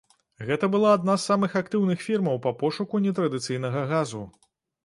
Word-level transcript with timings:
Гэта 0.45 0.69
была 0.75 0.93
адна 0.97 1.17
з 1.19 1.27
самых 1.31 1.53
актыўных 1.61 2.01
фірмаў 2.07 2.39
па 2.47 2.55
пошуку 2.65 3.03
нетрадыцыйнага 3.07 3.89
газу. 3.93 4.27